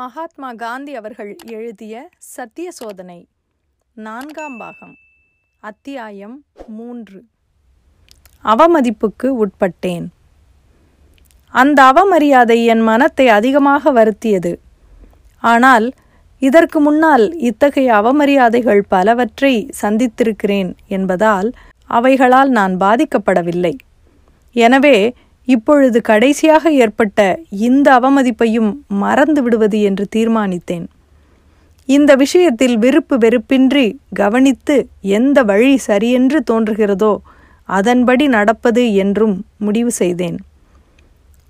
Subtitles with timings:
[0.00, 1.94] மகாத்மா காந்தி அவர்கள் எழுதிய
[2.34, 3.16] சத்திய சோதனை
[3.96, 4.92] நான்காம் பாகம்
[5.62, 6.36] அத்தியாயம்
[6.76, 7.18] மூன்று.
[8.44, 10.06] அவமதிப்புக்கு உட்பட்டேன்.
[11.54, 14.52] அந்த அவமரியாதை என் மனத்தை அதிகமாக வருத்தியது.
[15.42, 15.88] ஆனால்
[16.38, 21.50] இதற்கு முன்னால் இத்தகைய அவமரியாதைகள் பலவற்றை சந்தித்திருக்கிறேன் என்பதால்
[21.90, 23.74] அவைகளால் நான் பாதிக்கப்படவில்லை.
[24.56, 24.96] எனவே
[25.44, 30.86] இப்பொழுது கடைசியாக ஏற்பட்ட இந்த அவமதிப்பையும் மறந்து விடுவது என்று தீர்மானித்தேன்.
[31.84, 37.16] இந்த விஷயத்தில் விருப்பு வெறுப்பின்றி கவனித்து எந்த வழி சரியென்று தோன்றுகிறதோ
[37.64, 40.38] அதன்படி நடப்பது என்றும் முடிவு செய்தேன்.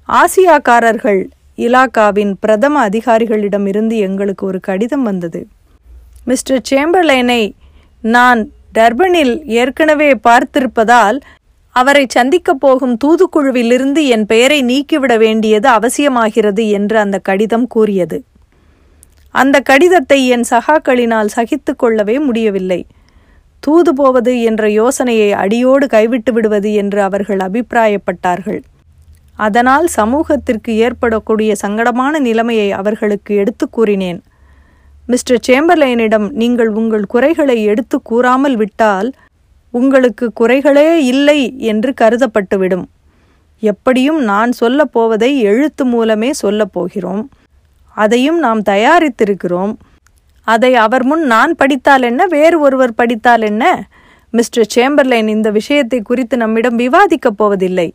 [0.08, 1.20] ஆசியாக்காரர்கள்
[1.58, 5.46] இலாக்காவின் பிரதம அதிகாரிகளிடமிருந்து எங்களுக்கு ஒரு கடிதம் வந்தது.
[6.24, 7.42] மிஸ்டர் சேம்பர்லைனை
[8.02, 8.40] நான்
[8.74, 11.18] டர்பனில் ஏற்கனவே பார்த்திருப்பதால்
[11.80, 18.18] அவரை சந்திக்கப் போகும் தூதுக்குழுவிலிருந்து என் பெயரை நீக்கிவிட வேண்டியது அவசியமாகிறது என்று அந்த கடிதம் கூறியது.
[19.34, 22.80] அந்த கடிதத்தை என் சகாக்களினால் சகித்து கொள்ளவே முடியவில்லை.
[23.62, 28.60] தூது போவது என்ற யோசனையை அடியோடு கைவிட்டு விடுவது என்று அவர்கள் அபிப்பிராயப்பட்டார்கள்.
[29.46, 34.20] அதனால் சமூகத்திற்கு ஏற்படக்கூடிய சங்கடமான நிலைமையை அவர்களுக்கு எடுத்து கூறினேன்.
[35.08, 39.08] மிஸ்டர் சேம்பர்லைனிடம் நீங்கள் உங்கள் குறைகளை எடுத்து கூறாமல் விட்டால்
[39.70, 42.84] உங்களுக்கு குறைகளே இல்லை என்று கருதப்பட்டுவிடும்.
[43.60, 47.30] எப்படியும் நான் சொல்லப் போவதை எழுத்து மூலமே சொல்லப் போகிறோம்.
[47.94, 49.74] அதையும் நாம் தயாரித்திருக்கிறோம்.
[50.44, 52.26] அதை அவர் முன் நான் படித்தால் என்ன?
[52.26, 53.88] வேறு ஒருவர் படித்தால் என்ன?
[54.30, 57.92] மிஸ்டர் சேம்பர்லைன் இந்த விஷயத்தை குறித்து நம்மிடம் விவாதிக்கப் போவதில்லை.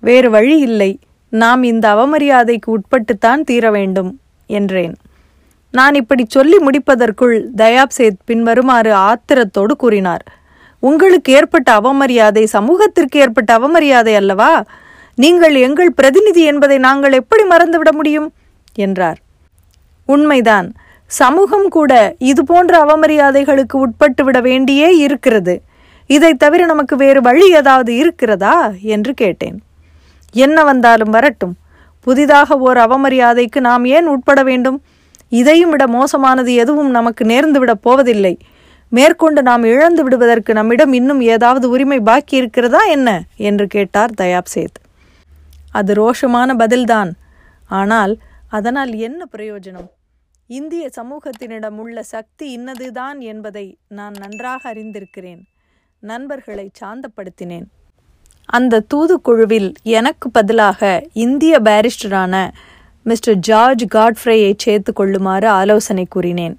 [0.00, 0.98] வேறு வழி இல்லை.
[1.28, 4.96] நாம் இந்த அவமரியாதைக்கு உட்பட்டுத்தான் தீர வேண்டும் என்றேன்.
[5.70, 10.24] நான் இப்படி சொல்லி முடிப்பதற்குள் தயாப்சேத் பின்வருமாறு ஆத்திரத்தோடு கூறினார்.
[10.84, 14.64] உங்களுக்கு ஏற்பட்ட அவமரியாதை சமூகத்திற்கு ஏற்பட்ட அவமரியாதை அல்லவா?
[15.14, 18.32] நீங்கள் எங்கள் பிரதிநிதி என்பதை நாங்கள் எப்படி மறந்துவிட முடியும்?
[18.74, 19.18] என்றார்.
[20.06, 20.72] உண்மைதான்.
[21.06, 25.62] சமூகம் கூட இது போன்ற அவமரியாதைகளுக்கு உட்பட்டு விட வேண்டியே இருக்கிறது.
[26.06, 28.72] இதை தவிர நமக்கு வேறு வழி ஏதாவது இருக்கிறதா?
[28.82, 29.62] என்று கேட்டேன்.
[30.32, 31.56] என்ன வந்தாலும் வரட்டும்.
[32.00, 34.82] புதிதாக ஓர் அவமரியாதைக்கு நாம் ஏன் உட்பட வேண்டும்?
[35.28, 38.38] இதையும் விட மோசமானது எதுவும் நமக்கு நேர்ந்துவிடப் போவதில்லை.
[38.94, 43.24] மேற்கொண்டு நாம் இழந்து விடுவதற்கு நம்மிடம் இன்னும் ஏதாவது உரிமை பாக்கி இருக்கிறதா என்ன?
[43.36, 44.76] என்று கேட்டார் தயாப்சேத்.
[45.70, 47.10] அது ரோஷமான பதில்தான்.
[47.66, 48.18] ஆனால்
[48.48, 49.88] அதனால் என்ன பிரயோஜனம்?
[50.46, 55.42] இந்திய சமூகத்தினிடம் உள்ள சக்தி இன்னதுதான் என்பதை நான் நன்றாக அறிந்திருக்கிறேன்.
[55.98, 57.66] நண்பர்களை சாந்தப்படுத்தினேன்.
[58.44, 62.50] அந்த தூதுக்குழுவில் எனக்கு பதிலாக இந்திய பாரிஸ்டரான
[63.02, 66.58] மிஸ்டர் ஜார்ஜ் காட்ஃப்ரேயை சேர்த்து கொள்ளுமாறு ஆலோசனை கூறினேன்.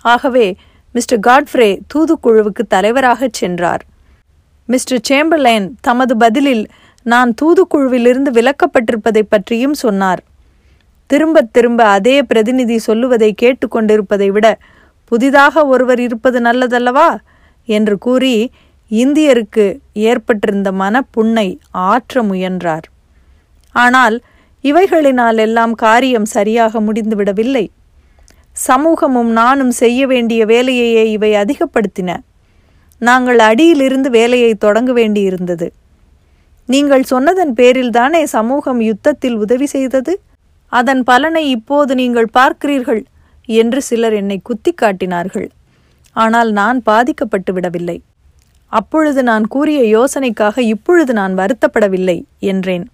[0.00, 0.56] ஆகவே
[0.92, 3.84] மிஸ்டர் காட்ஃப்ரே தூதுக்குழுவுக்கு தலைவராகச் சென்றார்.
[4.66, 6.66] மிஸ்டர் சேம்பர்லேன் தமது பதிலில்
[7.02, 10.22] நான் தூதுக்குழுவிலிருந்து விலக்கப்பட்டிருப்பதை பற்றியும் சொன்னார்.
[11.06, 14.58] திரும்ப திரும்ப அதே பிரதிநிதி சொல்லுவதை கேட்டுக்கொண்டிருப்பதை விட
[15.04, 17.16] புதிதாக ஒருவர் இருப்பது நல்லதல்லவா?
[17.64, 18.50] என்று கூறி
[18.90, 22.86] இந்தியருக்கு ஏற்பட்டிருந்த மனப்புண்ணை ஆற்ற முயன்றார்.
[23.72, 24.20] ஆனால்
[24.62, 27.68] இவைகளினால் எல்லாம் காரியம் சரியாக முடிந்துவிடவில்லை.
[28.56, 32.10] சமூகமும் நானும் செய்ய வேண்டிய வேலையையே இவை அதிகப்படுத்தின.
[32.98, 35.68] நாங்கள் அடியிலிருந்து வேலையை தொடங்க வேண்டியிருந்தது.
[36.68, 40.12] நீங்கள் சொன்னதன் பேரில் தானே சமூகம் யுத்தத்தில் உதவி செய்தது?
[40.72, 43.02] அதன் பலனை இப்போது நீங்கள் பார்க்கிறீர்கள்
[43.48, 45.48] என்று சிலர் என்னை குத்தி காட்டினார்கள்.
[46.16, 47.98] ஆனால் நான் பாதிக்கப்பட்டு விடவில்லை.
[48.72, 52.84] அப்பொழுது நான் கூறிய யோசனைக்காக இப்பொழுது நான் வருத்தப்படவில்லை என்றேன்.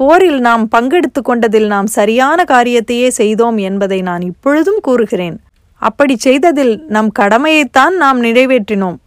[0.00, 5.36] போரில் நாம் பங்கெடுத்து கொண்டதில் நாம் சரியான காரியத்தையே செய்தோம் என்பதை நான் இப்பொழுதும் கூறுகிறேன்.
[5.82, 8.98] அப்படி செய்ததில் நம் கடமையைத்தான் நாம் நிறைவேற்றினோம்.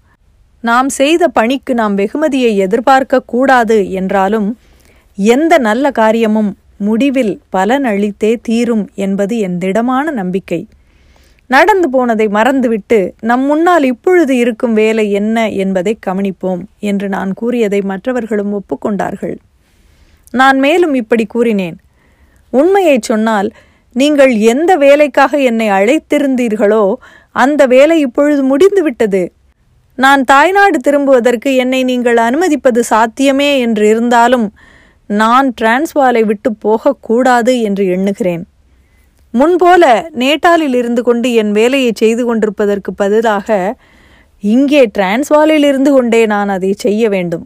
[0.63, 4.49] நாம் செய்த பணிக்கு நாம் வெகுமதியை எதிர்பார்க்க கூடாது என்றாலும்
[5.17, 10.67] எந்த நல்ல காரியமும் முடிவில் பலன் அளித்தே தீரும் என்பது என் திடமான நம்பிக்கை.
[11.47, 18.53] நடந்து போனதை மறந்துவிட்டு நம் முன்னால் இப்பொழுது இருக்கும் வேலை என்ன என்பதை கவனிப்போம் என்று நான் கூறியதை மற்றவர்களும்
[18.53, 19.35] ஒப்புக்கொண்டார்கள்.
[20.33, 21.77] நான் மேலும் இப்படி கூறினேன்.
[22.49, 23.49] உண்மையை சொன்னால்
[23.95, 26.93] நீங்கள் எந்த வேலைக்காக என்னை அழைத்திருந்தீர்களோ
[27.31, 29.23] அந்த வேலை இப்பொழுது முடிந்துவிட்டது.
[29.95, 34.47] நான் தாய்நாடு திரும்புவதற்கு என்னை நீங்கள் அனுமதிப்பது சாத்தியமே என்று இருந்தாலும்
[35.09, 38.43] நான் டிரான்ஸ்வாலை விட்டு போகக்கூடாது என்று எண்ணுகிறேன்.
[39.33, 39.83] முன்போல
[40.21, 43.77] நேட்டாலில் இருந்து கொண்டு என் வேலையை செய்து கொண்டிருப்பதற்கு பதிலாக
[44.43, 47.45] இங்கே டிரான்ஸ்வாலில் இருந்து கொண்டே நான் அதை செய்ய வேண்டும்.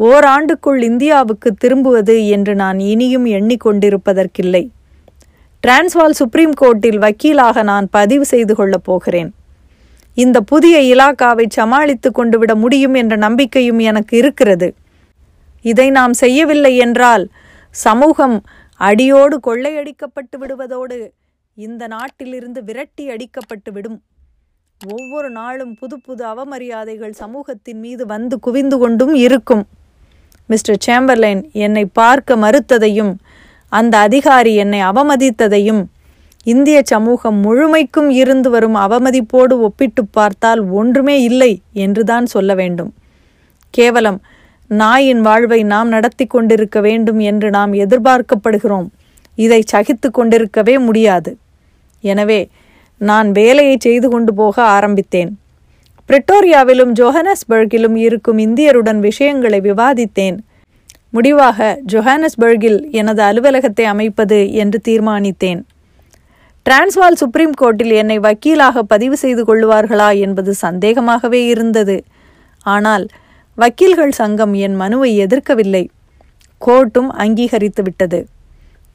[0.00, 4.68] ஓராண்டுக்குள் இந்தியாவுக்கு திரும்புவது என்று நான் இனியும் எண்ணிக்கொண்டிருப்பதற்கில்லை.
[5.66, 9.34] டிரான்ஸ்வால் சுப்ரீம் கோர்ட்டில் வக்கீலாக நான் பதிவு செய்து கொள்ளப் போகிறேன்.
[10.14, 14.74] இந்த புதிய இலாக்காவை சமாளித்து கொண்டு விட முடியும் என்ற நம்பிக்கையும் எனக்கு இருக்கிறது.
[15.62, 17.28] இதை நாம் செய்யவில்லை என்றால்
[17.70, 18.42] சமூகம்
[18.76, 21.12] அடியோடு கொள்ளையடிக்கப்பட்டு விடுவதோடு
[21.54, 24.02] இந்த நாட்டிலிருந்து விரட்டி அடிக்கப்பட்டு விடும்.
[24.86, 29.66] ஒவ்வொரு நாளும் புது புது அவமரியாதைகள் சமூகத்தின் மீது வந்து குவிந்து கொண்டும் இருக்கும்.
[30.50, 33.12] மிஸ்டர் சேம்பர்லைன் என்னை பார்க்க மறுத்ததையும்
[33.72, 35.82] அந்த அதிகாரி என்னை அவமதித்ததையும்
[36.46, 41.52] இந்திய சமூகம் முழுமைக்கும் இருந்து வரும் அவமதிப்போடு ஒப்பிட்டு பார்த்தால் ஒன்றுமே இல்லை
[41.84, 42.90] என்றுதான் சொல்ல வேண்டும்.
[43.74, 44.18] கேவலம்
[44.70, 48.88] நாயின் வாழ்வை நாம் நடத்தி கொண்டிருக்க வேண்டும் என்று நாம் எதிர்பார்க்கப்படுகிறோம்.
[49.38, 51.30] இதை சகித்து கொண்டிருக்கவே முடியாது.
[52.04, 52.40] எனவே
[53.00, 55.30] நான் வேலையை செய்து கொண்டு போக ஆரம்பித்தேன்.
[56.10, 60.38] பிரிட்டோரியாவிலும் ஜோஹனஸ்பர்கிலும் இருக்கும் இந்தியருடன் விஷயங்களை விவாதித்தேன்.
[61.10, 65.60] முடிவாக ஜொஹானஸ்பர்கில் எனது அலுவலகத்தை அமைப்பது என்று தீர்மானித்தேன்.
[66.66, 72.04] டிரான்ஸ்வால் சுப்ரீம் கோர்ட்டில் என்னை வக்கீலாக பதிவு செய்து கொள்வார்களா என்பது சந்தேகமாகவே இருந்தது.
[72.62, 73.06] ஆனால்
[73.54, 75.88] வக்கீல்கள் சங்கம் என் மனுவை எதிர்க்கவில்லை.
[76.66, 78.26] கோர்ட்டும் அங்கீகரித்து விட்டது.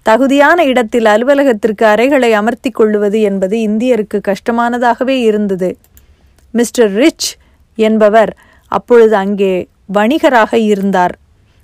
[0.04, 5.78] தகுதியான இடத்தில் அலுவலகத்திற்கு அறைகளை அமர்த்தி கொள்ளுவது என்பது இந்தியருக்கு கஷ்டமானதாகவே இருந்தது.
[6.56, 7.30] மிஸ்டர் ரிச்
[7.76, 8.32] என்பவர்
[8.68, 9.54] அப்பொழுது அங்கே
[9.94, 11.16] வணிகராக இருந்தார்.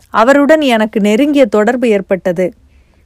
[0.09, 2.53] அவருடன் எனக்கு நெருங்கிய தொடர்பு ஏற்பட்டது.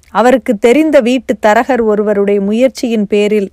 [0.10, 3.50] அவருக்கு தெரிந்த வீட்டு தரகர் ஒருவருடைய முயற்சியின் பேரில்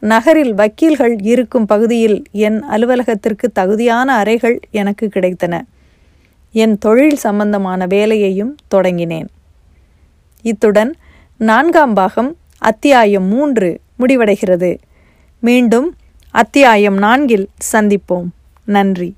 [0.00, 5.60] நகரில் வக்கீல்கள் இருக்கும் பகுதியில் என் அலுவலகத்திற்கு தகுதியான அறைகள் எனக்கு கிடைத்தன.
[6.52, 9.28] என் தொழில் சம்பந்தமான வேலையையும் தொடங்கினேன்.
[10.42, 10.92] இத்துடன்
[11.36, 14.70] நான்காம் பாகம் அத்தியாயம் மூன்று முடிவடைகிறது.
[15.40, 15.94] மீண்டும்
[16.32, 18.28] அத்தியாயம் நான்கில் சந்திப்போம்.
[18.64, 19.14] நன்றி.